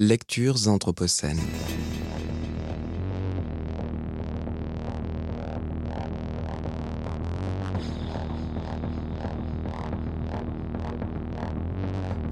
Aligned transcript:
Lectures 0.00 0.66
anthropocènes. 0.66 1.38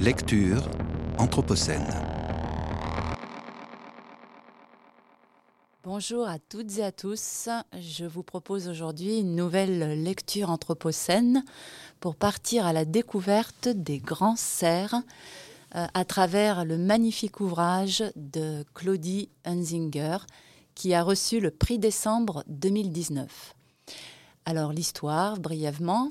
Lecture 0.00 0.68
anthropocène. 1.18 1.86
Bonjour 5.84 6.26
à 6.26 6.40
toutes 6.40 6.78
et 6.78 6.82
à 6.82 6.90
tous. 6.90 7.48
Je 7.78 8.04
vous 8.04 8.24
propose 8.24 8.66
aujourd'hui 8.66 9.20
une 9.20 9.36
nouvelle 9.36 10.02
lecture 10.02 10.50
anthropocène 10.50 11.44
pour 12.00 12.16
partir 12.16 12.66
à 12.66 12.72
la 12.72 12.84
découverte 12.84 13.68
des 13.68 13.98
grands 13.98 14.34
cerfs 14.34 15.00
euh, 15.74 15.86
à 15.92 16.04
travers 16.04 16.64
le 16.64 16.78
magnifique 16.78 17.40
ouvrage 17.40 18.04
de 18.16 18.64
Claudie 18.74 19.28
Hunzinger 19.44 20.18
qui 20.74 20.94
a 20.94 21.02
reçu 21.02 21.40
le 21.40 21.50
prix 21.50 21.78
décembre 21.78 22.44
2019. 22.46 23.54
Alors 24.44 24.72
l'histoire, 24.72 25.38
brièvement, 25.40 26.10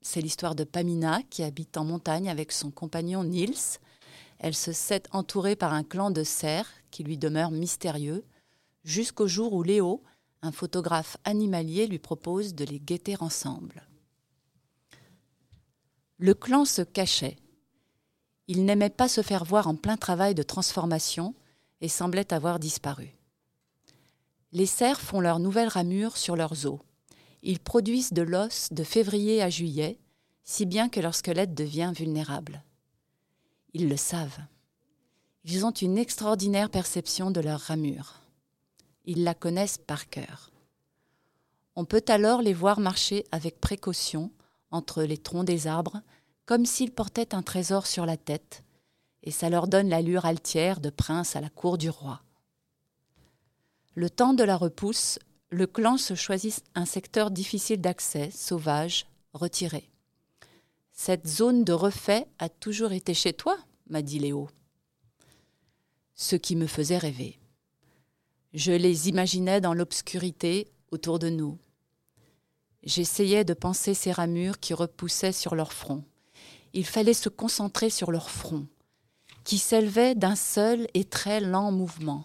c'est 0.00 0.20
l'histoire 0.20 0.54
de 0.54 0.64
Pamina 0.64 1.20
qui 1.30 1.42
habite 1.42 1.76
en 1.76 1.84
montagne 1.84 2.30
avec 2.30 2.52
son 2.52 2.70
compagnon 2.70 3.24
Niels. 3.24 3.78
Elle 4.38 4.54
se 4.54 4.72
sait 4.72 5.02
entourée 5.12 5.56
par 5.56 5.72
un 5.72 5.84
clan 5.84 6.10
de 6.10 6.24
cerfs 6.24 6.72
qui 6.90 7.04
lui 7.04 7.18
demeure 7.18 7.50
mystérieux, 7.50 8.24
jusqu'au 8.82 9.28
jour 9.28 9.52
où 9.52 9.62
Léo, 9.62 10.02
un 10.42 10.52
photographe 10.52 11.16
animalier, 11.24 11.86
lui 11.86 11.98
propose 11.98 12.54
de 12.54 12.64
les 12.64 12.80
guetter 12.80 13.16
ensemble. 13.20 13.86
Le 16.18 16.34
clan 16.34 16.64
se 16.64 16.82
cachait. 16.82 17.36
Il 18.48 18.64
n'aimait 18.64 18.90
pas 18.90 19.08
se 19.08 19.22
faire 19.22 19.44
voir 19.44 19.68
en 19.68 19.76
plein 19.76 19.96
travail 19.96 20.34
de 20.34 20.42
transformation 20.42 21.34
et 21.80 21.88
semblait 21.88 22.32
avoir 22.32 22.58
disparu. 22.58 23.14
Les 24.52 24.66
cerfs 24.66 25.00
font 25.00 25.20
leur 25.20 25.38
nouvelle 25.38 25.68
ramure 25.68 26.16
sur 26.16 26.36
leurs 26.36 26.66
os. 26.66 26.80
Ils 27.42 27.60
produisent 27.60 28.12
de 28.12 28.22
l'os 28.22 28.72
de 28.72 28.84
février 28.84 29.42
à 29.42 29.50
juillet, 29.50 29.98
si 30.44 30.66
bien 30.66 30.88
que 30.88 31.00
leur 31.00 31.14
squelette 31.14 31.54
devient 31.54 31.92
vulnérable. 31.94 32.62
Ils 33.74 33.88
le 33.88 33.96
savent. 33.96 34.40
Ils 35.44 35.64
ont 35.64 35.70
une 35.70 35.98
extraordinaire 35.98 36.70
perception 36.70 37.30
de 37.30 37.40
leur 37.40 37.60
ramure. 37.60 38.20
Ils 39.04 39.24
la 39.24 39.34
connaissent 39.34 39.78
par 39.78 40.08
cœur. 40.08 40.50
On 41.74 41.84
peut 41.84 42.04
alors 42.08 42.42
les 42.42 42.54
voir 42.54 42.78
marcher 42.78 43.24
avec 43.32 43.60
précaution 43.60 44.30
entre 44.70 45.02
les 45.02 45.18
troncs 45.18 45.46
des 45.46 45.66
arbres 45.66 46.02
comme 46.46 46.66
s'ils 46.66 46.92
portaient 46.92 47.34
un 47.34 47.42
trésor 47.42 47.86
sur 47.86 48.06
la 48.06 48.16
tête, 48.16 48.64
et 49.22 49.30
ça 49.30 49.48
leur 49.48 49.68
donne 49.68 49.88
l'allure 49.88 50.24
altière 50.24 50.80
de 50.80 50.90
prince 50.90 51.36
à 51.36 51.40
la 51.40 51.48
cour 51.48 51.78
du 51.78 51.88
roi. 51.88 52.22
Le 53.94 54.10
temps 54.10 54.34
de 54.34 54.42
la 54.42 54.56
repousse, 54.56 55.18
le 55.50 55.66
clan 55.66 55.98
se 55.98 56.14
choisit 56.14 56.64
un 56.74 56.86
secteur 56.86 57.30
difficile 57.30 57.80
d'accès, 57.80 58.30
sauvage, 58.30 59.06
retiré. 59.34 59.90
Cette 60.92 61.26
zone 61.26 61.64
de 61.64 61.72
refait 61.72 62.26
a 62.38 62.48
toujours 62.48 62.92
été 62.92 63.14
chez 63.14 63.32
toi, 63.32 63.58
m'a 63.88 64.02
dit 64.02 64.18
Léo. 64.18 64.48
Ce 66.14 66.36
qui 66.36 66.56
me 66.56 66.66
faisait 66.66 66.98
rêver. 66.98 67.38
Je 68.54 68.72
les 68.72 69.08
imaginais 69.08 69.60
dans 69.60 69.74
l'obscurité 69.74 70.68
autour 70.90 71.18
de 71.18 71.28
nous. 71.28 71.58
J'essayais 72.82 73.44
de 73.44 73.54
penser 73.54 73.94
ces 73.94 74.12
ramures 74.12 74.58
qui 74.58 74.74
repoussaient 74.74 75.32
sur 75.32 75.54
leur 75.54 75.72
front 75.72 76.04
il 76.72 76.86
fallait 76.86 77.14
se 77.14 77.28
concentrer 77.28 77.90
sur 77.90 78.10
leur 78.10 78.30
front, 78.30 78.66
qui 79.44 79.58
s'élevait 79.58 80.14
d'un 80.14 80.36
seul 80.36 80.86
et 80.94 81.04
très 81.04 81.40
lent 81.40 81.72
mouvement. 81.72 82.24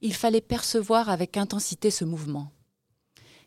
Il 0.00 0.14
fallait 0.14 0.40
percevoir 0.40 1.10
avec 1.10 1.36
intensité 1.36 1.90
ce 1.90 2.04
mouvement, 2.04 2.50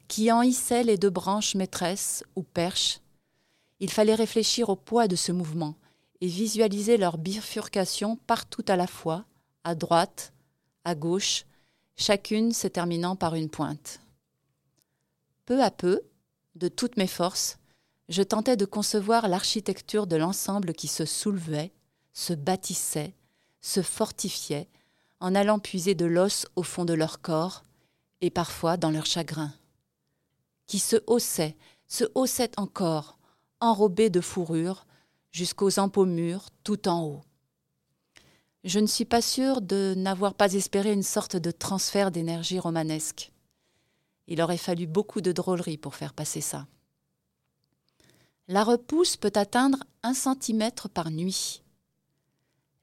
qui 0.08 0.32
enhissait 0.32 0.84
les 0.84 0.98
deux 0.98 1.10
branches 1.10 1.56
maîtresses 1.56 2.24
ou 2.36 2.44
perches. 2.44 3.00
Il 3.80 3.90
fallait 3.90 4.16
réfléchir 4.16 4.70
au 4.70 4.76
poids 4.76 5.08
de 5.08 5.16
ce 5.16 5.32
mouvement 5.32 5.76
et 6.22 6.28
visualiser 6.28 6.98
leur 6.98 7.18
bifurcation 7.18 8.18
partout 8.28 8.64
à 8.68 8.76
la 8.76 8.88
fois, 8.88 9.26
à 9.64 9.76
droite, 9.76 10.34
à 10.86 10.96
gauche, 10.96 11.46
chacune 11.96 12.52
se 12.52 12.68
terminant 12.68 13.16
par 13.16 13.36
une 13.36 13.50
pointe. 13.50 14.00
Peu 15.46 15.62
à 15.62 15.72
peu, 15.72 16.02
de 16.56 16.68
toutes 16.68 16.98
mes 16.98 17.08
forces, 17.08 17.58
je 18.10 18.24
tentais 18.24 18.58
de 18.58 18.66
concevoir 18.66 19.28
l'architecture 19.28 20.08
de 20.08 20.16
l'ensemble 20.16 20.74
qui 20.74 20.88
se 20.88 21.06
soulevait, 21.06 21.72
se 22.14 22.34
bâtissait, 22.34 23.16
se 23.62 23.82
fortifiait, 23.82 24.70
en 25.20 25.36
allant 25.36 25.60
puiser 25.60 25.96
de 25.96 26.06
l'os 26.06 26.46
au 26.56 26.64
fond 26.64 26.86
de 26.86 26.94
leur 26.94 27.22
corps, 27.22 27.64
et 28.22 28.30
parfois 28.30 28.78
dans 28.78 28.92
leur 28.92 29.06
chagrin, 29.06 29.54
qui 30.68 30.80
se 30.80 30.98
haussait, 31.08 31.56
se 31.88 32.06
haussait 32.16 32.52
encore, 32.58 33.18
enrobé 33.60 34.10
de 34.10 34.22
fourrure, 34.22 34.86
jusqu'aux 35.32 35.80
empaumures 35.80 36.50
tout 36.64 36.88
en 36.88 37.04
haut. 37.04 37.22
Je 38.64 38.80
ne 38.80 38.88
suis 38.88 39.06
pas 39.06 39.22
sûre 39.22 39.62
de 39.62 39.94
n'avoir 39.98 40.36
pas 40.36 40.54
espéré 40.54 40.94
une 40.94 41.04
sorte 41.04 41.36
de 41.36 41.52
transfert 41.52 42.12
d'énergie 42.12 42.60
romanesque. 42.60 43.32
Il 44.28 44.42
aurait 44.42 44.58
fallu 44.58 44.88
beaucoup 44.88 45.20
de 45.20 45.34
drôlerie 45.34 45.78
pour 45.78 45.96
faire 45.96 46.14
passer 46.14 46.40
ça. 46.40 46.66
La 48.50 48.66
repousse 48.66 49.16
peut 49.16 49.32
atteindre 49.36 49.78
un 50.04 50.14
centimètre 50.14 50.90
par 50.90 51.12
nuit. 51.12 51.64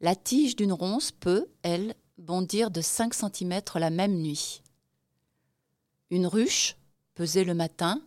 La 0.01 0.17
tige 0.17 0.57
d'une 0.57 0.73
ronce 0.73 1.13
peut, 1.13 1.49
elle, 1.63 1.95
bondir 2.17 2.71
de 2.71 2.81
5 2.81 3.13
cm 3.13 3.61
la 3.75 3.91
même 3.91 4.17
nuit. 4.17 4.63
Une 6.09 6.27
ruche, 6.27 6.77
pesée 7.15 7.45
le 7.45 7.53
matin, 7.53 8.01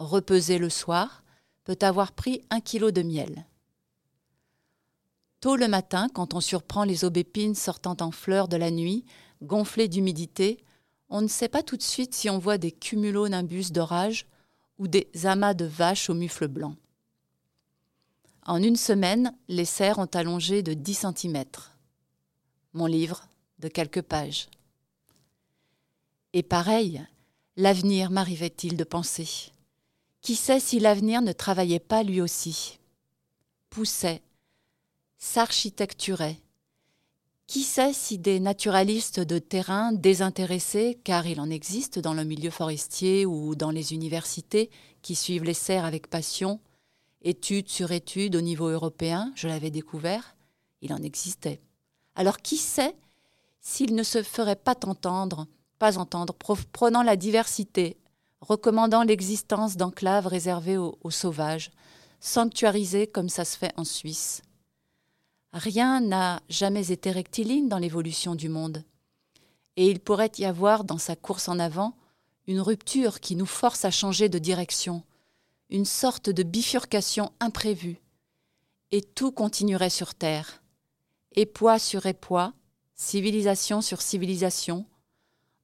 repesée 0.00 0.58
le 0.58 0.70
soir, 0.70 1.22
peut 1.62 1.78
avoir 1.82 2.10
pris 2.10 2.42
un 2.50 2.60
kilo 2.60 2.90
de 2.90 3.02
miel. 3.02 3.46
Tôt 5.40 5.54
le 5.54 5.68
matin, 5.68 6.08
quand 6.12 6.34
on 6.34 6.40
surprend 6.40 6.82
les 6.82 7.04
aubépines 7.04 7.54
sortant 7.54 7.96
en 8.00 8.10
fleurs 8.10 8.48
de 8.48 8.56
la 8.56 8.72
nuit, 8.72 9.04
gonflées 9.40 9.86
d'humidité, 9.86 10.64
on 11.10 11.20
ne 11.20 11.28
sait 11.28 11.48
pas 11.48 11.62
tout 11.62 11.76
de 11.76 11.82
suite 11.82 12.12
si 12.12 12.28
on 12.28 12.38
voit 12.38 12.58
des 12.58 12.72
cumulonimbus 12.72 13.70
d'orage 13.70 14.26
ou 14.78 14.88
des 14.88 15.08
amas 15.24 15.54
de 15.54 15.64
vaches 15.64 16.10
au 16.10 16.14
mufle 16.14 16.48
blanc. 16.48 16.74
En 18.48 18.62
une 18.62 18.76
semaine, 18.76 19.34
les 19.48 19.66
serres 19.66 19.98
ont 19.98 20.08
allongé 20.14 20.62
de 20.62 20.72
10 20.72 21.04
cm. 21.14 21.44
Mon 22.72 22.86
livre, 22.86 23.28
de 23.58 23.68
quelques 23.68 24.00
pages. 24.00 24.48
Et 26.32 26.42
pareil, 26.42 27.06
l'avenir 27.56 28.10
m'arrivait-il 28.10 28.78
de 28.78 28.84
penser? 28.84 29.52
Qui 30.22 30.34
sait 30.34 30.60
si 30.60 30.80
l'avenir 30.80 31.20
ne 31.20 31.32
travaillait 31.32 31.78
pas 31.78 32.02
lui 32.02 32.22
aussi? 32.22 32.78
Poussait, 33.68 34.22
s'architecturait. 35.18 36.38
Qui 37.46 37.62
sait 37.62 37.92
si 37.92 38.16
des 38.16 38.40
naturalistes 38.40 39.20
de 39.20 39.38
terrain 39.38 39.92
désintéressés, 39.92 40.98
car 41.04 41.26
il 41.26 41.38
en 41.38 41.50
existe 41.50 41.98
dans 41.98 42.14
le 42.14 42.24
milieu 42.24 42.50
forestier 42.50 43.26
ou 43.26 43.54
dans 43.54 43.70
les 43.70 43.92
universités 43.92 44.70
qui 45.02 45.16
suivent 45.16 45.44
les 45.44 45.52
serres 45.52 45.84
avec 45.84 46.08
passion, 46.08 46.60
étude 47.22 47.68
sur 47.68 47.92
étude 47.92 48.36
au 48.36 48.40
niveau 48.40 48.68
européen, 48.68 49.32
je 49.34 49.48
l'avais 49.48 49.70
découvert, 49.70 50.36
il 50.80 50.92
en 50.92 51.02
existait. 51.02 51.60
Alors 52.14 52.38
qui 52.38 52.56
sait 52.56 52.94
s'il 53.60 53.94
ne 53.94 54.02
se 54.02 54.22
ferait 54.22 54.56
pas 54.56 54.76
entendre, 54.84 55.46
pas 55.78 55.98
entendre, 55.98 56.34
prenant 56.72 57.02
la 57.02 57.16
diversité, 57.16 57.96
recommandant 58.40 59.02
l'existence 59.02 59.76
d'enclaves 59.76 60.26
réservées 60.26 60.76
aux, 60.76 60.98
aux 61.02 61.10
sauvages, 61.10 61.70
sanctuarisées 62.20 63.06
comme 63.06 63.28
ça 63.28 63.44
se 63.44 63.56
fait 63.56 63.72
en 63.76 63.84
Suisse. 63.84 64.42
Rien 65.52 66.00
n'a 66.00 66.40
jamais 66.48 66.92
été 66.92 67.10
rectiligne 67.10 67.68
dans 67.68 67.78
l'évolution 67.78 68.34
du 68.34 68.48
monde. 68.48 68.84
Et 69.76 69.88
il 69.90 70.00
pourrait 70.00 70.32
y 70.38 70.44
avoir 70.44 70.84
dans 70.84 70.98
sa 70.98 71.16
course 71.16 71.48
en 71.48 71.58
avant 71.58 71.94
une 72.46 72.60
rupture 72.60 73.20
qui 73.20 73.36
nous 73.36 73.46
force 73.46 73.84
à 73.84 73.90
changer 73.90 74.28
de 74.28 74.38
direction, 74.38 75.02
une 75.70 75.84
sorte 75.84 76.30
de 76.30 76.42
bifurcation 76.42 77.32
imprévue, 77.40 78.00
et 78.90 79.02
tout 79.02 79.32
continuerait 79.32 79.90
sur 79.90 80.14
Terre, 80.14 80.62
épois 81.32 81.78
sur 81.78 82.06
épois, 82.06 82.54
civilisation 82.94 83.80
sur 83.80 84.00
civilisation, 84.00 84.86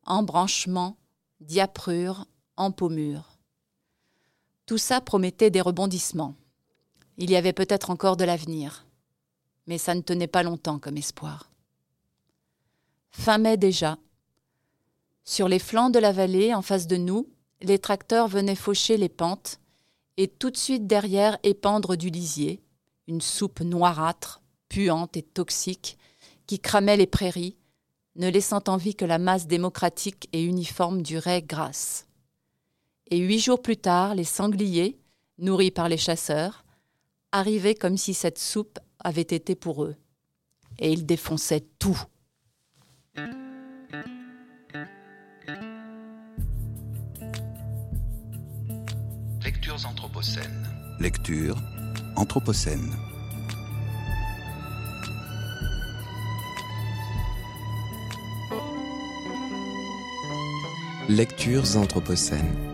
embranchement, 0.04 0.98
diaprure, 1.40 2.26
empaumure. 2.56 3.38
Tout 4.66 4.78
ça 4.78 5.00
promettait 5.00 5.50
des 5.50 5.60
rebondissements. 5.60 6.34
Il 7.16 7.30
y 7.30 7.36
avait 7.36 7.52
peut-être 7.52 7.90
encore 7.90 8.16
de 8.16 8.24
l'avenir, 8.24 8.86
mais 9.66 9.78
ça 9.78 9.94
ne 9.94 10.00
tenait 10.00 10.26
pas 10.26 10.42
longtemps 10.42 10.78
comme 10.78 10.96
espoir. 10.96 11.50
Fin 13.10 13.38
mai 13.38 13.56
déjà. 13.56 13.98
Sur 15.24 15.48
les 15.48 15.58
flancs 15.58 15.90
de 15.90 15.98
la 15.98 16.12
vallée, 16.12 16.52
en 16.54 16.62
face 16.62 16.86
de 16.86 16.96
nous, 16.96 17.28
les 17.62 17.78
tracteurs 17.78 18.28
venaient 18.28 18.56
faucher 18.56 18.96
les 18.96 19.08
pentes 19.08 19.60
et 20.16 20.28
tout 20.28 20.50
de 20.50 20.56
suite 20.56 20.86
derrière 20.86 21.38
épandre 21.42 21.96
du 21.96 22.10
lisier, 22.10 22.62
une 23.08 23.20
soupe 23.20 23.60
noirâtre, 23.60 24.42
puante 24.68 25.16
et 25.16 25.22
toxique, 25.22 25.98
qui 26.46 26.58
cramaient 26.58 26.96
les 26.96 27.06
prairies, 27.06 27.56
ne 28.16 28.28
laissant 28.28 28.62
en 28.68 28.76
vie 28.76 28.94
que 28.94 29.04
la 29.04 29.18
masse 29.18 29.46
démocratique 29.46 30.28
et 30.32 30.44
uniforme 30.44 31.02
du 31.02 31.18
raie 31.18 31.42
grasse. 31.42 32.06
Et 33.10 33.18
huit 33.18 33.40
jours 33.40 33.60
plus 33.60 33.76
tard, 33.76 34.14
les 34.14 34.24
sangliers, 34.24 34.98
nourris 35.38 35.70
par 35.70 35.88
les 35.88 35.96
chasseurs, 35.96 36.64
arrivaient 37.32 37.74
comme 37.74 37.96
si 37.96 38.14
cette 38.14 38.38
soupe 38.38 38.78
avait 39.00 39.22
été 39.22 39.54
pour 39.54 39.84
eux. 39.84 39.96
Et 40.78 40.92
ils 40.92 41.04
défonçaient 41.04 41.66
tout. 41.78 42.00
Lectures 49.54 49.86
anthropocènes. 49.86 50.66
Lecture 50.98 51.56
anthropocène. 52.16 52.90
Lectures 61.08 61.76
anthropocènes. 61.76 62.73